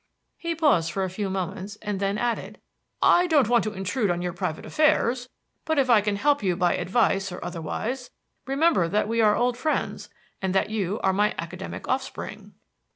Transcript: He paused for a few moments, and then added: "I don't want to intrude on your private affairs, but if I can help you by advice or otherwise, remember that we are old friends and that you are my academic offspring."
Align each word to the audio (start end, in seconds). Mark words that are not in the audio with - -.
He 0.39 0.55
paused 0.55 0.91
for 0.91 1.03
a 1.03 1.11
few 1.11 1.29
moments, 1.29 1.77
and 1.83 1.99
then 1.99 2.17
added: 2.17 2.59
"I 3.03 3.27
don't 3.27 3.47
want 3.47 3.63
to 3.65 3.73
intrude 3.73 4.09
on 4.09 4.19
your 4.23 4.33
private 4.33 4.65
affairs, 4.65 5.29
but 5.63 5.77
if 5.77 5.91
I 5.91 6.01
can 6.01 6.15
help 6.15 6.41
you 6.41 6.55
by 6.55 6.73
advice 6.73 7.31
or 7.31 7.39
otherwise, 7.45 8.09
remember 8.47 8.87
that 8.87 9.07
we 9.07 9.21
are 9.21 9.35
old 9.35 9.57
friends 9.59 10.09
and 10.41 10.55
that 10.55 10.71
you 10.71 10.99
are 11.03 11.13
my 11.13 11.35
academic 11.37 11.87
offspring." 11.87 12.55